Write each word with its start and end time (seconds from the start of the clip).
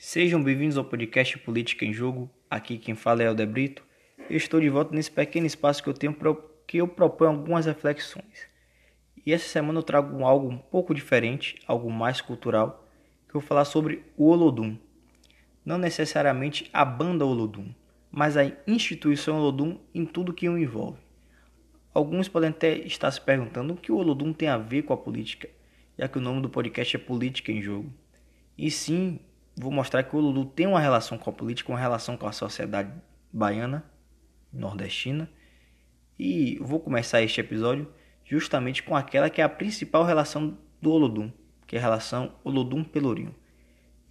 Sejam 0.00 0.40
bem-vindos 0.40 0.78
ao 0.78 0.84
podcast 0.84 1.36
Política 1.38 1.84
em 1.84 1.92
Jogo. 1.92 2.30
Aqui 2.48 2.78
quem 2.78 2.94
fala 2.94 3.24
é 3.24 3.26
Helder 3.26 3.48
Brito. 3.48 3.82
Eu 4.30 4.36
estou 4.36 4.60
de 4.60 4.68
volta 4.68 4.94
nesse 4.94 5.10
pequeno 5.10 5.44
espaço 5.44 5.82
que 5.82 5.88
eu 5.88 5.92
tenho 5.92 6.14
para 6.14 6.36
que 6.68 6.76
eu 6.76 6.86
proponho 6.86 7.32
algumas 7.32 7.66
reflexões. 7.66 8.46
E 9.26 9.32
essa 9.32 9.48
semana 9.48 9.80
eu 9.80 9.82
trago 9.82 10.24
algo 10.24 10.48
um 10.48 10.56
pouco 10.56 10.94
diferente, 10.94 11.58
algo 11.66 11.90
mais 11.90 12.20
cultural, 12.20 12.86
que 13.28 13.34
eu 13.34 13.40
vou 13.40 13.48
falar 13.48 13.64
sobre 13.64 14.04
o 14.16 14.28
Olodum. 14.28 14.78
Não 15.64 15.78
necessariamente 15.78 16.70
a 16.72 16.84
banda 16.84 17.26
Olodum, 17.26 17.74
mas 18.08 18.36
a 18.36 18.52
instituição 18.68 19.36
Olodum 19.36 19.80
em 19.92 20.06
tudo 20.06 20.32
que 20.32 20.48
o 20.48 20.56
envolve. 20.56 21.00
Alguns 21.92 22.28
podem 22.28 22.50
até 22.50 22.78
estar 22.78 23.10
se 23.10 23.20
perguntando 23.20 23.74
o 23.74 23.76
que 23.76 23.90
o 23.90 23.96
Olodum 23.96 24.32
tem 24.32 24.48
a 24.48 24.58
ver 24.58 24.82
com 24.82 24.92
a 24.92 24.96
política, 24.96 25.50
já 25.98 26.06
que 26.06 26.18
o 26.18 26.22
nome 26.22 26.40
do 26.40 26.48
podcast 26.48 26.94
é 26.94 27.00
Política 27.00 27.50
em 27.50 27.60
Jogo. 27.60 27.92
E 28.56 28.70
sim, 28.70 29.20
vou 29.58 29.72
mostrar 29.72 30.04
que 30.04 30.14
o 30.14 30.20
Lulu 30.20 30.46
tem 30.46 30.66
uma 30.66 30.80
relação 30.80 31.18
com 31.18 31.28
a 31.28 31.32
política, 31.32 31.72
uma 31.72 31.78
relação 31.78 32.16
com 32.16 32.26
a 32.26 32.32
sociedade 32.32 32.92
baiana, 33.32 33.84
nordestina. 34.52 35.28
E 36.18 36.58
vou 36.60 36.80
começar 36.80 37.22
este 37.22 37.40
episódio 37.40 37.92
justamente 38.24 38.82
com 38.82 38.94
aquela 38.94 39.30
que 39.30 39.40
é 39.40 39.44
a 39.44 39.48
principal 39.48 40.04
relação 40.04 40.58
do 40.80 40.90
Olodum, 40.92 41.32
que 41.66 41.76
é 41.76 41.78
a 41.78 41.82
relação 41.82 42.34
Olodum-Pelourinho. 42.44 43.34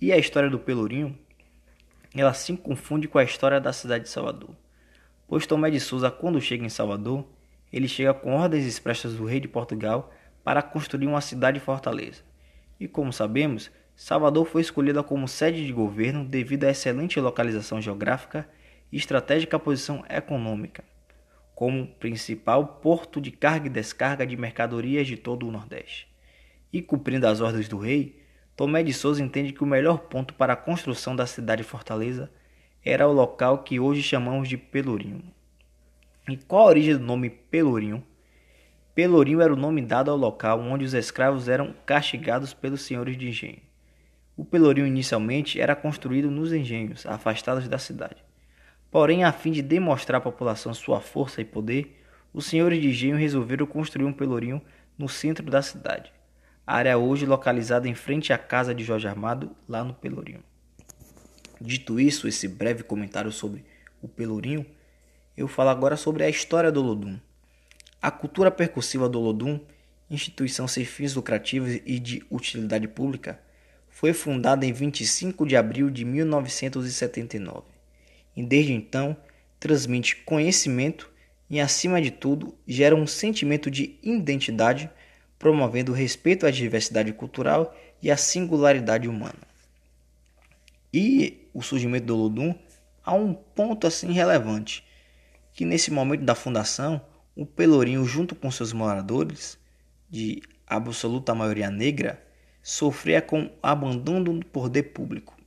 E 0.02 0.12
a 0.12 0.18
história 0.18 0.50
do 0.50 0.60
Pelourinho, 0.60 1.18
ela 2.16 2.34
se 2.34 2.56
confunde 2.58 3.08
com 3.08 3.18
a 3.18 3.24
história 3.24 3.60
da 3.60 3.72
cidade 3.72 4.06
de 4.06 4.10
Salvador. 4.10 4.56
Pois 5.28 5.46
Tomé 5.46 5.70
de 5.70 5.80
Souza, 5.80 6.10
quando 6.10 6.42
chega 6.42 6.66
em 6.66 6.70
Salvador, 6.70 7.26
ele 7.72 7.88
chega 7.88 8.14
com 8.14 8.34
ordens 8.34 8.66
expressas 8.66 9.16
do 9.16 9.26
rei 9.26 9.40
de 9.40 9.48
Portugal 9.48 10.12
para 10.44 10.62
construir 10.62 11.08
uma 11.08 11.22
cidade 11.22 11.60
fortaleza. 11.60 12.24
E 12.80 12.88
como 12.88 13.12
sabemos, 13.12 13.72
Salvador 14.00 14.46
foi 14.46 14.62
escolhida 14.62 15.02
como 15.02 15.28
sede 15.28 15.66
de 15.66 15.74
governo 15.74 16.24
devido 16.24 16.66
à 16.66 16.70
excelente 16.70 17.20
localização 17.20 17.82
geográfica 17.82 18.48
e 18.92 18.96
estratégica 18.96 19.58
posição 19.58 20.06
econômica, 20.08 20.84
como 21.56 21.88
principal 21.88 22.80
porto 22.80 23.20
de 23.20 23.32
carga 23.32 23.66
e 23.66 23.72
descarga 23.72 24.24
de 24.24 24.38
mercadorias 24.38 25.08
de 25.08 25.18
todo 25.18 25.48
o 25.48 25.52
Nordeste. 25.52 26.08
E 26.72 26.80
cumprindo 26.80 27.26
as 27.26 27.42
ordens 27.42 27.68
do 27.68 27.80
rei, 27.80 28.22
Tomé 28.56 28.84
de 28.84 28.94
Souza 28.94 29.24
entende 29.24 29.52
que 29.52 29.64
o 29.64 29.68
melhor 29.68 29.98
ponto 30.02 30.36
para 30.36 30.54
a 30.54 30.58
construção 30.58 31.16
da 31.16 31.26
cidade 31.26 31.64
fortaleza 31.64 32.32
era 32.86 33.08
o 33.08 33.12
local 33.12 33.64
que 33.64 33.80
hoje 33.80 34.04
chamamos 34.04 34.48
de 34.48 34.58
Pelourinho. 34.58 35.24
E 36.30 36.38
qual 36.38 36.68
a 36.68 36.70
origem 36.70 36.96
do 36.96 37.04
nome 37.04 37.32
Pelourinho? 37.32 38.06
Pelourinho 38.94 39.42
era 39.42 39.52
o 39.52 39.58
nome 39.58 39.82
dado 39.82 40.12
ao 40.12 40.18
local 40.18 40.60
onde 40.60 40.86
os 40.86 40.94
escravos 40.94 41.50
eram 41.50 41.74
castigados 41.84 42.54
pelos 42.54 42.84
senhores 42.84 43.18
de 43.18 43.30
engenho. 43.30 43.67
O 44.38 44.46
Pelourinho 44.46 44.86
inicialmente 44.86 45.60
era 45.60 45.76
construído 45.76 46.30
nos 46.30 46.54
engenhos, 46.54 47.08
afastados 47.08 47.68
da 47.68 47.80
cidade. 47.80 48.24
Porém, 48.92 49.24
a 49.24 49.32
fim 49.32 49.52
de 49.52 49.64
demonstrar 49.64 50.20
à 50.20 50.22
população 50.22 50.76
sua 50.76 51.02
força 51.02 51.42
e 51.42 51.46
poder, 51.46 52.00
os 52.32 52.46
senhores 52.46 52.80
de 52.80 52.90
engenho 52.90 53.18
resolveram 53.18 53.66
construir 53.66 54.06
um 54.06 54.14
pelourinho 54.14 54.62
no 54.96 55.10
centro 55.10 55.50
da 55.50 55.64
cidade. 55.64 56.14
Área 56.68 57.00
hoje 57.00 57.26
localizada 57.26 57.90
em 57.90 57.96
frente 57.96 58.32
à 58.32 58.38
casa 58.38 58.76
de 58.76 58.84
Jorge 58.84 59.08
Armado, 59.08 59.56
lá 59.68 59.84
no 59.84 59.96
Pelourinho. 59.96 60.44
Dito 61.60 62.00
isso, 62.00 62.28
esse 62.28 62.48
breve 62.48 62.84
comentário 62.84 63.32
sobre 63.32 63.66
o 64.04 64.08
Pelourinho, 64.08 64.66
eu 65.36 65.48
falo 65.48 65.70
agora 65.70 65.98
sobre 65.98 66.24
a 66.24 66.30
história 66.30 66.72
do 66.72 66.84
Olodum. 66.84 67.20
A 68.00 68.12
cultura 68.12 68.52
percussiva 68.52 69.10
do 69.10 69.20
Olodum, 69.20 69.60
instituição 70.12 70.68
sem 70.68 70.86
fins 70.86 71.16
lucrativos 71.16 71.80
e 71.86 72.00
de 72.00 72.24
utilidade 72.30 72.88
pública, 72.88 73.40
foi 73.98 74.14
fundada 74.14 74.64
em 74.64 74.72
25 74.72 75.44
de 75.44 75.58
abril 75.58 75.90
de 75.90 76.06
1979 76.06 77.64
e 78.36 78.44
desde 78.44 78.72
então 78.72 79.18
transmite 79.60 80.18
conhecimento 80.18 81.10
e, 81.50 81.60
acima 81.60 82.00
de 82.00 82.12
tudo, 82.12 82.54
gera 82.68 82.96
um 82.96 83.08
sentimento 83.08 83.72
de 83.72 83.98
identidade, 84.04 84.88
promovendo 85.40 85.92
o 85.92 85.96
respeito 85.96 86.46
à 86.46 86.52
diversidade 86.52 87.12
cultural 87.12 87.76
e 88.00 88.12
à 88.12 88.18
singularidade 88.18 89.10
humana. 89.10 89.48
E 90.94 91.50
o 91.52 91.64
surgimento 91.64 92.06
do 92.06 92.16
Olodum 92.16 92.54
há 93.04 93.16
um 93.16 93.34
ponto 93.34 93.88
assim 93.88 94.12
relevante, 94.12 94.86
que 95.54 95.66
nesse 95.66 95.90
momento 95.90 96.24
da 96.24 96.36
fundação, 96.36 97.02
o 97.36 97.48
Pelourinho 97.48 98.06
junto 98.06 98.36
com 98.36 98.52
seus 98.52 98.72
moradores, 98.72 99.58
de 100.08 100.44
absoluta 100.68 101.34
maioria 101.34 101.72
negra, 101.72 102.27
sofria 102.70 103.22
com 103.22 103.50
abandono 103.64 104.40
do 104.40 104.46
poder 104.46 104.84
público. 104.92 105.38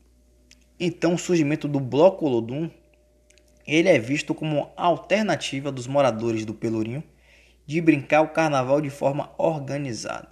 Então, 0.80 1.12
o 1.12 1.18
surgimento 1.18 1.68
do 1.68 1.78
Bloco 1.78 2.24
Olodum 2.24 2.70
ele 3.66 3.90
é 3.90 3.98
visto 3.98 4.34
como 4.34 4.70
alternativa 4.74 5.70
dos 5.70 5.86
moradores 5.86 6.46
do 6.46 6.54
Pelourinho 6.54 7.04
de 7.66 7.78
brincar 7.82 8.22
o 8.22 8.30
carnaval 8.30 8.80
de 8.80 8.88
forma 8.88 9.30
organizada. 9.36 10.30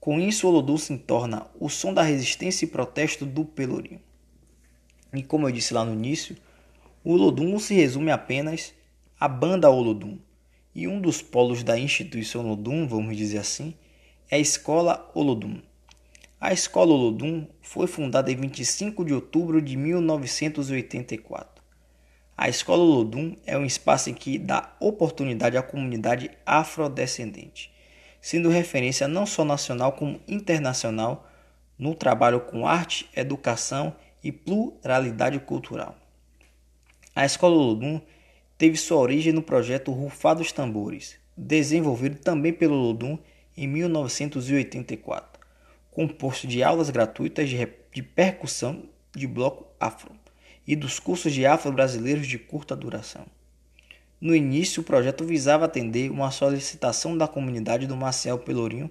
Com 0.00 0.18
isso, 0.18 0.48
Olodum 0.48 0.78
se 0.78 0.96
torna 0.96 1.46
o 1.60 1.68
som 1.68 1.92
da 1.92 2.00
resistência 2.00 2.64
e 2.64 2.68
protesto 2.68 3.26
do 3.26 3.44
Pelourinho. 3.44 4.00
E 5.12 5.22
como 5.22 5.46
eu 5.46 5.52
disse 5.52 5.74
lá 5.74 5.84
no 5.84 5.92
início, 5.92 6.38
o 7.04 7.12
Olodum 7.12 7.50
não 7.50 7.58
se 7.58 7.74
resume 7.74 8.10
apenas 8.10 8.72
à 9.20 9.28
banda 9.28 9.68
Olodum. 9.68 10.18
E 10.74 10.88
um 10.88 11.02
dos 11.02 11.20
polos 11.20 11.62
da 11.62 11.78
instituição 11.78 12.46
Olodum, 12.46 12.88
vamos 12.88 13.14
dizer 13.14 13.38
assim, 13.38 13.74
é 14.30 14.36
a 14.36 14.38
Escola 14.38 15.10
Olodum. 15.14 15.67
A 16.40 16.52
Escola 16.52 16.92
Olodum 16.92 17.48
foi 17.60 17.88
fundada 17.88 18.30
em 18.30 18.36
25 18.36 19.04
de 19.04 19.12
outubro 19.12 19.60
de 19.60 19.76
1984. 19.76 21.60
A 22.36 22.48
Escola 22.48 22.80
Olodum 22.80 23.34
é 23.44 23.58
um 23.58 23.64
espaço 23.64 24.08
em 24.08 24.14
que 24.14 24.38
dá 24.38 24.72
oportunidade 24.78 25.56
à 25.56 25.62
comunidade 25.64 26.30
afrodescendente, 26.46 27.72
sendo 28.20 28.50
referência 28.50 29.08
não 29.08 29.26
só 29.26 29.44
nacional 29.44 29.94
como 29.94 30.20
internacional 30.28 31.28
no 31.76 31.92
trabalho 31.92 32.38
com 32.42 32.68
arte, 32.68 33.10
educação 33.16 33.96
e 34.22 34.30
pluralidade 34.30 35.40
cultural. 35.40 35.96
A 37.16 37.24
Escola 37.24 37.56
Olodum 37.56 38.00
teve 38.56 38.76
sua 38.76 38.98
origem 38.98 39.32
no 39.32 39.42
projeto 39.42 39.90
Rufados 39.90 40.52
Tambores, 40.52 41.16
desenvolvido 41.36 42.20
também 42.20 42.52
pelo 42.52 42.76
Olodum 42.76 43.18
em 43.56 43.66
1984 43.66 45.37
composto 45.98 46.46
de 46.46 46.62
aulas 46.62 46.90
gratuitas 46.90 47.50
de, 47.50 47.68
de 47.92 48.02
percussão 48.04 48.84
de 49.16 49.26
bloco 49.26 49.66
afro 49.80 50.12
e 50.64 50.76
dos 50.76 51.00
cursos 51.00 51.34
de 51.34 51.44
afro 51.44 51.72
brasileiros 51.72 52.28
de 52.28 52.38
curta 52.38 52.76
duração. 52.76 53.26
No 54.20 54.32
início, 54.32 54.80
o 54.80 54.84
projeto 54.84 55.24
visava 55.24 55.64
atender 55.64 56.08
uma 56.08 56.30
solicitação 56.30 57.18
da 57.18 57.26
comunidade 57.26 57.88
do 57.88 57.96
Marcel 57.96 58.38
Pelourinho 58.38 58.88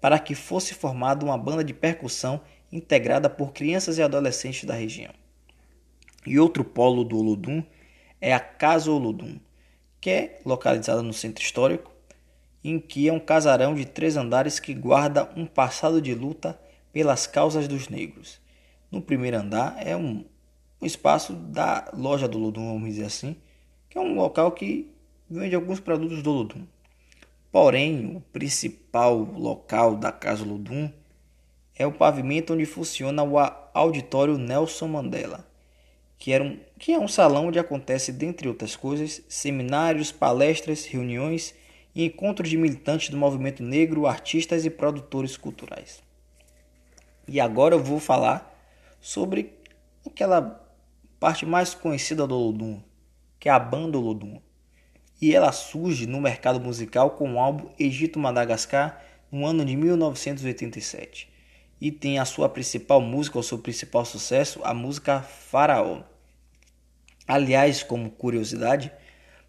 para 0.00 0.18
que 0.18 0.34
fosse 0.34 0.72
formada 0.72 1.26
uma 1.26 1.36
banda 1.36 1.62
de 1.62 1.74
percussão 1.74 2.40
integrada 2.72 3.28
por 3.28 3.52
crianças 3.52 3.98
e 3.98 4.02
adolescentes 4.02 4.64
da 4.64 4.72
região. 4.72 5.12
E 6.26 6.38
outro 6.38 6.64
polo 6.64 7.04
do 7.04 7.18
Olodum 7.18 7.62
é 8.18 8.32
a 8.32 8.40
Casa 8.40 8.90
Olodum, 8.90 9.38
que 10.00 10.08
é 10.08 10.40
localizada 10.42 11.02
no 11.02 11.12
centro 11.12 11.44
histórico 11.44 11.92
em 12.70 12.80
que 12.80 13.08
é 13.08 13.12
um 13.12 13.20
casarão 13.20 13.74
de 13.74 13.84
três 13.84 14.16
andares 14.16 14.58
que 14.58 14.74
guarda 14.74 15.30
um 15.36 15.46
passado 15.46 16.02
de 16.02 16.14
luta 16.14 16.58
pelas 16.92 17.26
causas 17.26 17.68
dos 17.68 17.88
negros. 17.88 18.40
No 18.90 19.00
primeiro 19.00 19.36
andar 19.36 19.76
é 19.78 19.96
um, 19.96 20.24
um 20.80 20.86
espaço 20.86 21.32
da 21.32 21.88
loja 21.96 22.26
do 22.26 22.38
Ludum, 22.38 22.72
vamos 22.72 22.88
dizer 22.88 23.04
assim, 23.04 23.36
que 23.88 23.96
é 23.96 24.00
um 24.00 24.14
local 24.14 24.50
que 24.50 24.90
vende 25.30 25.54
alguns 25.54 25.78
produtos 25.78 26.22
do 26.22 26.32
Ludum. 26.32 26.66
Porém, 27.52 28.16
o 28.16 28.20
principal 28.32 29.16
local 29.16 29.96
da 29.96 30.10
Casa 30.10 30.44
Ludum 30.44 30.90
é 31.74 31.86
o 31.86 31.92
pavimento 31.92 32.52
onde 32.52 32.66
funciona 32.66 33.22
o 33.22 33.36
auditório 33.74 34.38
Nelson 34.38 34.88
Mandela, 34.88 35.46
que, 36.18 36.32
era 36.32 36.42
um, 36.42 36.58
que 36.78 36.92
é 36.92 36.98
um 36.98 37.06
salão 37.06 37.46
onde 37.46 37.58
acontece, 37.58 38.10
dentre 38.10 38.48
outras 38.48 38.74
coisas, 38.74 39.22
seminários, 39.28 40.10
palestras, 40.10 40.84
reuniões 40.84 41.54
e 41.96 42.04
encontros 42.04 42.50
de 42.50 42.58
militantes 42.58 43.08
do 43.08 43.16
movimento 43.16 43.62
negro, 43.62 44.06
artistas 44.06 44.66
e 44.66 44.70
produtores 44.70 45.34
culturais. 45.34 46.02
E 47.26 47.40
agora 47.40 47.74
eu 47.74 47.82
vou 47.82 47.98
falar 47.98 48.54
sobre 49.00 49.54
aquela 50.06 50.62
parte 51.18 51.46
mais 51.46 51.74
conhecida 51.74 52.26
do 52.26 52.34
Olodum, 52.36 52.82
que 53.40 53.48
é 53.48 53.52
a 53.52 53.58
banda 53.58 53.96
Olodum. 53.96 54.38
E 55.22 55.34
ela 55.34 55.50
surge 55.52 56.06
no 56.06 56.20
mercado 56.20 56.60
musical 56.60 57.12
com 57.12 57.32
o 57.32 57.38
álbum 57.40 57.70
Egito 57.78 58.18
Madagascar 58.18 59.02
no 59.32 59.46
ano 59.46 59.64
de 59.64 59.74
1987. 59.74 61.32
E 61.80 61.90
tem 61.90 62.18
a 62.18 62.26
sua 62.26 62.50
principal 62.50 63.00
música, 63.00 63.38
o 63.38 63.42
seu 63.42 63.58
principal 63.58 64.04
sucesso, 64.04 64.60
a 64.62 64.74
música 64.74 65.22
Faraó. 65.22 66.02
Aliás, 67.26 67.82
como 67.82 68.10
curiosidade, 68.10 68.92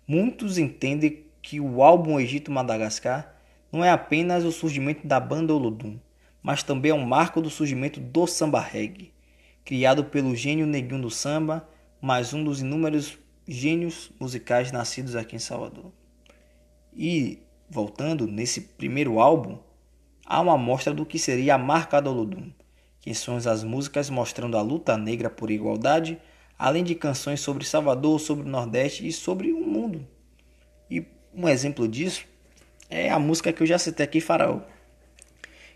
muitos 0.07 0.57
entendem 0.57 1.26
que 1.47 1.61
o 1.61 1.81
álbum 1.81 2.19
Egito 2.19 2.51
Madagascar 2.51 3.33
não 3.71 3.81
é 3.81 3.89
apenas 3.89 4.43
o 4.43 4.51
surgimento 4.51 5.07
da 5.07 5.17
banda 5.17 5.53
Olodum, 5.53 5.97
mas 6.43 6.61
também 6.61 6.91
é 6.91 6.93
um 6.93 7.05
marco 7.05 7.39
do 7.39 7.49
surgimento 7.49 8.01
do 8.01 8.27
samba 8.27 8.59
reggae, 8.59 9.13
criado 9.63 10.03
pelo 10.03 10.35
gênio 10.35 10.67
Neguinho 10.67 11.03
do 11.03 11.09
Samba, 11.09 11.65
mais 12.01 12.33
um 12.33 12.43
dos 12.43 12.59
inúmeros 12.59 13.17
gênios 13.47 14.11
musicais 14.19 14.73
nascidos 14.73 15.15
aqui 15.15 15.37
em 15.37 15.39
Salvador. 15.39 15.93
E, 16.93 17.39
voltando, 17.69 18.27
nesse 18.27 18.59
primeiro 18.59 19.17
álbum, 19.17 19.57
há 20.25 20.41
uma 20.41 20.55
amostra 20.55 20.93
do 20.93 21.05
que 21.05 21.17
seria 21.17 21.55
a 21.55 21.57
marca 21.57 22.01
do 22.01 22.09
Olodum, 22.09 22.51
que 22.99 23.15
são 23.15 23.37
as 23.37 23.63
músicas 23.63 24.09
mostrando 24.09 24.57
a 24.57 24.61
luta 24.61 24.97
negra 24.97 25.29
por 25.29 25.49
igualdade, 25.49 26.19
além 26.59 26.83
de 26.83 26.93
canções 26.93 27.39
sobre 27.39 27.63
Salvador, 27.63 28.19
sobre 28.19 28.45
o 28.45 28.49
Nordeste 28.49 29.07
e 29.07 29.13
sobre 29.13 29.53
o 29.53 29.65
mundo. 29.65 30.05
E 30.89 31.05
um 31.37 31.47
exemplo 31.47 31.87
disso 31.87 32.25
é 32.89 33.11
a 33.11 33.19
música 33.19 33.53
que 33.53 33.61
eu 33.61 33.67
já 33.67 33.77
citei 33.77 34.03
aqui, 34.03 34.19
Faraó, 34.19 34.61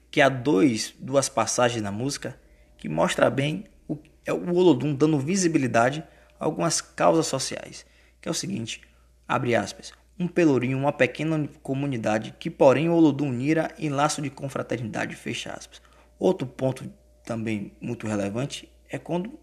que 0.10 0.20
há 0.20 0.28
dois, 0.28 0.96
duas 0.98 1.30
passagens 1.30 1.84
na 1.84 1.92
música 1.92 2.36
que 2.78 2.90
mostra 2.90 3.30
bem 3.30 3.66
o, 3.88 3.96
é 4.26 4.34
o 4.34 4.56
Olodum 4.56 4.96
dando 4.96 5.20
visibilidade 5.20 6.04
a 6.40 6.46
algumas 6.46 6.82
causas 6.82 7.28
sociais, 7.28 7.86
que 8.20 8.28
é 8.28 8.32
o 8.32 8.34
seguinte, 8.34 8.82
abre 9.28 9.56
aspas, 9.56 9.94
um 10.18 10.28
pelourinho, 10.28 10.78
uma 10.78 10.92
pequena 10.92 11.48
comunidade 11.62 12.36
que 12.40 12.50
porém 12.50 12.90
o 12.90 12.94
Olodum 12.94 13.30
unira 13.30 13.72
em 13.78 13.90
laço 13.90 14.20
de 14.20 14.32
confraternidade, 14.32 15.16
fecha 15.16 15.52
aspas. 15.52 15.80
Outro 16.18 16.48
ponto 16.48 16.92
também 17.24 17.72
muito 17.80 18.08
relevante 18.08 18.68
é 18.90 18.98
quando 18.98 19.40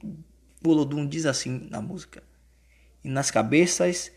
o 0.65 0.69
Olodum 0.69 1.07
diz 1.07 1.27
assim 1.27 1.69
na 1.71 1.81
música, 1.81 2.25
e 3.05 3.09
nas 3.09 3.31
cabeças 3.31 4.11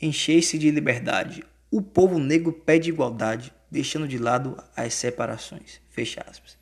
enchei-se 0.00 0.58
de 0.58 0.70
liberdade, 0.70 1.44
o 1.70 1.82
povo 1.82 2.18
negro 2.18 2.52
pede 2.52 2.90
igualdade, 2.90 3.52
deixando 3.70 4.06
de 4.06 4.18
lado 4.18 4.56
as 4.76 4.94
separações, 4.94 5.80
fecha 5.90 6.24
aspas. 6.28 6.56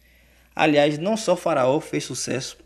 Aliás, 0.55 0.99
não 0.99 1.17
só 1.17 1.37
Faraó 1.37 1.81
fez 1.81 2.05
sucesso 2.05 2.59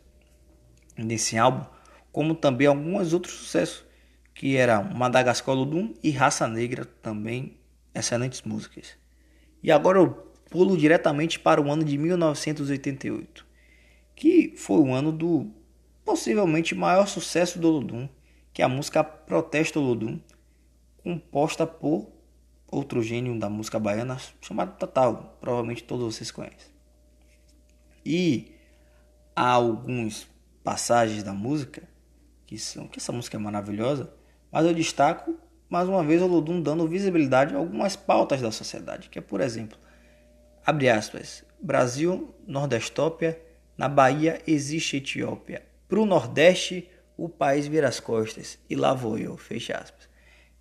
nesse 0.96 1.38
álbum, 1.38 1.64
como 2.12 2.34
também 2.34 2.66
alguns 2.66 3.12
outros 3.12 3.34
sucessos, 3.34 3.84
que 4.34 4.56
eram 4.56 4.84
Madagascar 4.94 5.54
Ludum 5.54 5.94
e 6.02 6.10
Raça 6.10 6.46
Negra, 6.46 6.84
também 6.84 7.56
excelentes 7.94 8.42
músicas. 8.42 8.96
E 9.62 9.72
agora 9.72 9.98
eu 9.98 10.10
pulo 10.48 10.76
diretamente 10.76 11.38
para 11.38 11.60
o 11.60 11.70
ano 11.70 11.84
de 11.84 11.98
1988, 11.98 13.46
que 14.14 14.54
foi 14.56 14.78
o 14.78 14.92
ano 14.92 15.12
do 15.12 15.50
possivelmente 16.04 16.74
maior 16.74 17.06
sucesso 17.06 17.58
do 17.58 17.68
Ludum, 17.68 18.08
que 18.52 18.62
é 18.62 18.64
a 18.64 18.68
música 18.68 19.04
Protesto 19.04 19.80
Ludum, 19.80 20.20
composta 21.08 21.66
por 21.66 22.06
outro 22.70 23.02
gênio 23.02 23.38
da 23.38 23.48
música 23.48 23.78
baiana 23.78 24.18
chamado 24.42 24.76
Tatal, 24.76 25.38
provavelmente 25.40 25.82
todos 25.82 26.14
vocês 26.14 26.30
conhecem. 26.30 26.70
E 28.04 28.54
há 29.34 29.52
algumas 29.52 30.28
passagens 30.62 31.22
da 31.22 31.32
música 31.32 31.88
que 32.44 32.58
são 32.58 32.86
que 32.86 32.98
essa 32.98 33.10
música 33.10 33.38
é 33.38 33.40
maravilhosa, 33.40 34.12
mas 34.52 34.66
eu 34.66 34.74
destaco 34.74 35.34
mais 35.66 35.88
uma 35.88 36.04
vez 36.04 36.20
o 36.20 36.26
Lodum 36.26 36.60
dando 36.60 36.86
visibilidade 36.86 37.54
a 37.54 37.58
algumas 37.58 37.96
pautas 37.96 38.42
da 38.42 38.52
sociedade, 38.52 39.08
que 39.08 39.18
é, 39.18 39.22
por 39.22 39.40
exemplo, 39.40 39.78
abre 40.64 40.90
aspas, 40.90 41.42
Brasil, 41.58 42.34
Nordestópia, 42.46 43.40
na 43.78 43.88
Bahia 43.88 44.42
existe 44.46 44.98
Etiópia. 44.98 45.62
Para 45.88 46.00
o 46.00 46.06
Nordeste, 46.06 46.90
o 47.16 47.30
país 47.30 47.66
vira 47.66 47.88
as 47.88 47.98
costas, 47.98 48.58
e 48.68 48.76
lá 48.76 48.92
vou 48.92 49.16
eu, 49.16 49.38
fecha 49.38 49.74
aspas. 49.74 50.07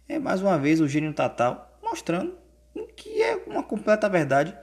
É 0.07 0.17
mais 0.19 0.41
uma 0.41 0.57
vez 0.57 0.79
o 0.79 0.87
gênio 0.87 1.13
Tatal 1.13 1.77
mostrando 1.81 2.37
que 2.95 3.21
é 3.21 3.35
uma 3.47 3.63
completa 3.63 4.09
verdade, 4.09 4.55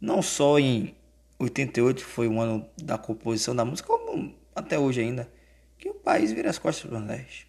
não 0.00 0.22
só 0.22 0.58
em 0.58 0.94
88 1.38 2.04
foi 2.04 2.28
o 2.28 2.40
ano 2.40 2.68
da 2.82 2.96
composição 2.96 3.54
da 3.54 3.64
música, 3.64 3.88
como 3.88 4.34
até 4.54 4.78
hoje 4.78 5.00
ainda, 5.00 5.30
que 5.78 5.88
o 5.88 5.94
país 5.94 6.32
vira 6.32 6.50
as 6.50 6.58
costas 6.58 6.88
para 6.88 6.96
o 6.96 7.00
Nordeste. 7.00 7.46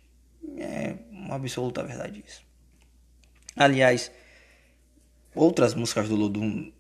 É 0.58 0.96
uma 1.10 1.36
absoluta 1.36 1.84
verdade 1.84 2.24
isso. 2.26 2.46
Aliás, 3.56 4.12
outras 5.34 5.74
músicas 5.74 6.10
do 6.10 6.16
Ludum 6.16 6.72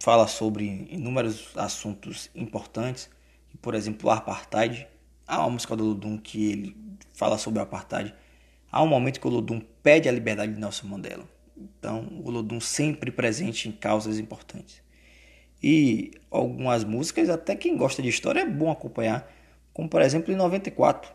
falam 0.00 0.28
sobre 0.28 0.86
inúmeros 0.90 1.56
assuntos 1.56 2.30
importantes, 2.34 3.10
por 3.60 3.74
exemplo, 3.74 4.08
o 4.08 4.12
apartheid. 4.12 4.86
Há 5.26 5.40
uma 5.40 5.50
música 5.50 5.74
do 5.74 5.84
Ludum 5.84 6.18
que 6.18 6.52
ele 6.52 6.76
fala 7.12 7.38
sobre 7.38 7.58
o 7.58 7.62
apartheid. 7.62 8.14
Há 8.76 8.82
um 8.82 8.86
momento 8.86 9.18
que 9.18 9.26
o 9.26 9.30
Ludum 9.30 9.58
pede 9.82 10.06
a 10.06 10.12
liberdade 10.12 10.52
de 10.52 10.60
Nelson 10.60 10.86
Mandela. 10.86 11.24
Então, 11.56 12.06
o 12.22 12.30
Ludum 12.30 12.60
sempre 12.60 13.10
presente 13.10 13.70
em 13.70 13.72
causas 13.72 14.18
importantes 14.18 14.82
e 15.62 16.10
algumas 16.30 16.84
músicas, 16.84 17.30
até 17.30 17.56
quem 17.56 17.74
gosta 17.74 18.02
de 18.02 18.10
história 18.10 18.40
é 18.40 18.46
bom 18.46 18.70
acompanhar, 18.70 19.32
como 19.72 19.88
por 19.88 20.02
exemplo 20.02 20.30
em 20.30 20.36
94, 20.36 21.10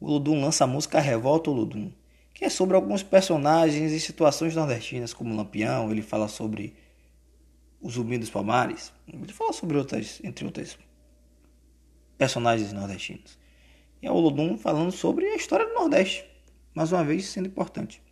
o 0.00 0.06
Ludum 0.06 0.40
lança 0.40 0.64
a 0.64 0.66
música 0.66 1.00
Revolta 1.00 1.50
o 1.50 1.52
Ludum, 1.52 1.92
que 2.32 2.46
é 2.46 2.48
sobre 2.48 2.76
alguns 2.76 3.02
personagens 3.02 3.92
e 3.92 4.00
situações 4.00 4.56
nordestinas, 4.56 5.12
como 5.12 5.36
Lampião, 5.36 5.90
ele 5.90 6.00
fala 6.00 6.28
sobre 6.28 6.74
o 7.78 7.90
Zumbi 7.90 8.16
dos 8.16 8.30
Palmares, 8.30 8.90
ele 9.06 9.34
fala 9.34 9.52
sobre 9.52 9.76
outras, 9.76 10.18
entre 10.24 10.46
outras 10.46 10.78
personagens 12.16 12.72
nordestinos. 12.72 13.38
E 14.00 14.06
é 14.06 14.10
o 14.10 14.18
Ludum 14.18 14.56
falando 14.56 14.92
sobre 14.92 15.26
a 15.26 15.36
história 15.36 15.66
do 15.66 15.74
Nordeste, 15.74 16.31
mais 16.74 16.92
uma 16.92 17.04
vez 17.04 17.26
sendo 17.26 17.46
importante. 17.48 18.02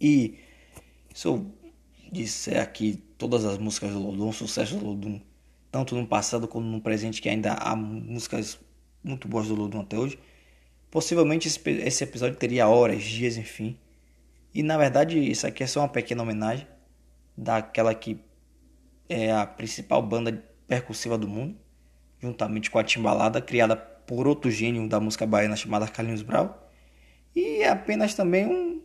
E 0.00 0.38
se 1.14 1.26
eu 1.26 1.50
disser 2.12 2.60
aqui 2.60 3.02
todas 3.18 3.44
as 3.44 3.58
músicas 3.58 3.92
do 3.92 3.98
Lodum, 3.98 4.32
sucesso 4.32 4.76
do 4.76 4.86
Lodum, 4.86 5.20
tanto 5.70 5.94
no 5.94 6.06
passado 6.06 6.46
como 6.46 6.66
no 6.66 6.80
presente, 6.80 7.20
que 7.20 7.28
ainda 7.28 7.54
há 7.54 7.74
músicas 7.74 8.58
muito 9.02 9.26
boas 9.26 9.48
do 9.48 9.54
Lodum 9.54 9.80
até 9.80 9.98
hoje. 9.98 10.18
Possivelmente 10.90 11.48
esse, 11.48 11.60
esse 11.70 12.04
episódio 12.04 12.36
teria 12.36 12.68
horas, 12.68 13.02
dias, 13.02 13.36
enfim. 13.36 13.76
E 14.54 14.62
na 14.62 14.78
verdade, 14.78 15.18
isso 15.18 15.46
aqui 15.46 15.62
é 15.64 15.66
só 15.66 15.80
uma 15.80 15.88
pequena 15.88 16.22
homenagem 16.22 16.66
daquela 17.36 17.94
que 17.94 18.18
é 19.08 19.32
a 19.32 19.46
principal 19.46 20.00
banda 20.00 20.44
percussiva 20.68 21.18
do 21.18 21.28
mundo, 21.28 21.56
juntamente 22.20 22.70
com 22.70 22.78
a 22.78 22.84
Timbalada, 22.84 23.40
criada 23.40 23.76
por 23.76 24.26
outro 24.26 24.50
gênio 24.50 24.88
da 24.88 25.00
música 25.00 25.26
baiana 25.26 25.56
chamada 25.56 25.88
Carlinhos 25.88 26.22
Brau. 26.22 26.63
E 27.34 27.62
é 27.62 27.68
apenas 27.68 28.14
também 28.14 28.46
um, 28.46 28.80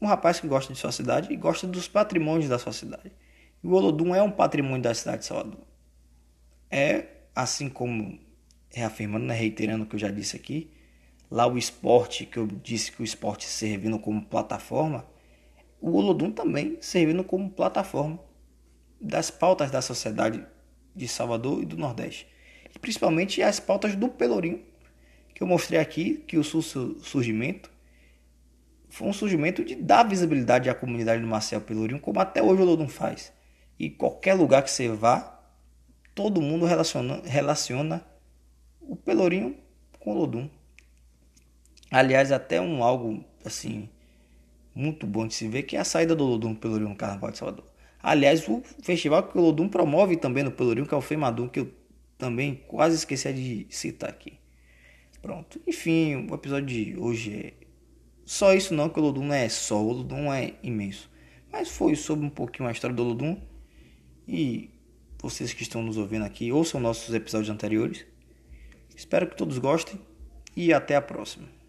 um 0.00 0.06
rapaz 0.06 0.40
que 0.40 0.46
gosta 0.46 0.72
de 0.72 0.78
sua 0.78 0.92
cidade 0.92 1.32
e 1.32 1.36
gosta 1.36 1.66
dos 1.66 1.88
patrimônios 1.88 2.48
da 2.48 2.58
sua 2.58 2.72
cidade. 2.72 3.12
O 3.62 3.72
Olodum 3.72 4.14
é 4.14 4.22
um 4.22 4.30
patrimônio 4.30 4.82
da 4.82 4.94
cidade 4.94 5.18
de 5.18 5.26
Salvador. 5.26 5.60
É, 6.70 7.06
assim 7.34 7.68
como 7.68 8.18
reafirmando, 8.70 9.26
né, 9.26 9.34
reiterando 9.34 9.84
o 9.84 9.86
que 9.86 9.96
eu 9.96 10.00
já 10.00 10.10
disse 10.10 10.36
aqui, 10.36 10.70
lá 11.30 11.46
o 11.46 11.58
esporte, 11.58 12.26
que 12.26 12.38
eu 12.38 12.46
disse 12.46 12.92
que 12.92 13.02
o 13.02 13.04
esporte 13.04 13.46
servindo 13.46 13.98
como 13.98 14.24
plataforma, 14.24 15.06
o 15.80 15.92
Olodum 15.92 16.30
também 16.30 16.78
servindo 16.80 17.24
como 17.24 17.50
plataforma 17.50 18.18
das 19.00 19.30
pautas 19.30 19.70
da 19.70 19.82
sociedade 19.82 20.44
de 20.94 21.08
Salvador 21.08 21.62
e 21.62 21.66
do 21.66 21.76
Nordeste. 21.76 22.26
E 22.74 22.78
principalmente 22.78 23.42
as 23.42 23.60
pautas 23.60 23.94
do 23.94 24.08
Pelourinho, 24.08 24.62
que 25.34 25.42
eu 25.42 25.46
mostrei 25.46 25.78
aqui, 25.78 26.24
que 26.26 26.38
o 26.38 26.44
surgimento 26.44 27.70
foi 28.96 29.08
um 29.08 29.12
surgimento 29.12 29.62
de 29.62 29.74
dar 29.74 30.04
visibilidade 30.04 30.70
à 30.70 30.74
comunidade 30.74 31.20
do 31.20 31.28
Marcel 31.28 31.60
Pelourinho, 31.60 32.00
como 32.00 32.18
até 32.18 32.42
hoje 32.42 32.62
o 32.62 32.64
Olodum 32.64 32.88
faz. 32.88 33.30
E 33.78 33.90
qualquer 33.90 34.32
lugar 34.32 34.62
que 34.62 34.70
você 34.70 34.88
vá, 34.88 35.38
todo 36.14 36.40
mundo 36.40 36.64
relaciona, 36.64 37.20
relaciona 37.26 38.02
o 38.80 38.96
Pelourinho 38.96 39.54
com 40.00 40.12
o 40.12 40.18
Lodum. 40.20 40.48
Aliás, 41.90 42.32
até 42.32 42.58
um 42.58 42.82
algo 42.82 43.22
assim 43.44 43.86
muito 44.74 45.06
bom 45.06 45.26
de 45.26 45.34
se 45.34 45.46
ver 45.46 45.64
que 45.64 45.76
é 45.76 45.80
a 45.80 45.84
saída 45.84 46.14
do 46.14 46.24
Lodum 46.24 46.54
Pelourinho 46.54 46.88
no 46.88 46.96
Carnaval 46.96 47.30
de 47.30 47.36
Salvador. 47.36 47.66
Aliás, 48.02 48.48
o 48.48 48.62
festival 48.82 49.24
que 49.24 49.36
o 49.36 49.42
Lodum 49.42 49.68
promove 49.68 50.16
também 50.16 50.42
no 50.42 50.50
Pelourinho, 50.50 50.86
que 50.86 50.94
é 50.94 50.96
o 50.96 51.02
Femadum, 51.02 51.48
que 51.48 51.60
eu 51.60 51.70
também 52.16 52.64
quase 52.66 52.96
esqueci 52.96 53.30
de 53.34 53.66
citar 53.68 54.08
aqui. 54.08 54.38
Pronto. 55.20 55.60
Enfim, 55.66 56.26
o 56.30 56.34
episódio 56.34 56.66
de 56.66 56.96
hoje 56.98 57.54
é 57.60 57.65
só 58.26 58.52
isso 58.52 58.74
não, 58.74 58.88
que 58.88 58.98
o 58.98 59.02
Lodum 59.02 59.24
não 59.24 59.34
é 59.34 59.48
só, 59.48 59.80
o 59.80 59.92
Lodum 59.92 60.32
é 60.32 60.54
imenso. 60.60 61.08
Mas 61.50 61.68
foi 61.68 61.94
sobre 61.94 62.26
um 62.26 62.28
pouquinho 62.28 62.68
a 62.68 62.72
história 62.72 62.94
do 62.94 63.04
Lodum. 63.04 63.40
E 64.26 64.68
vocês 65.22 65.54
que 65.54 65.62
estão 65.62 65.80
nos 65.80 65.96
ouvindo 65.96 66.24
aqui, 66.24 66.50
ouçam 66.50 66.80
nossos 66.80 67.14
episódios 67.14 67.48
anteriores. 67.48 68.04
Espero 68.96 69.28
que 69.28 69.36
todos 69.36 69.58
gostem 69.58 70.00
e 70.56 70.72
até 70.72 70.96
a 70.96 71.00
próxima. 71.00 71.55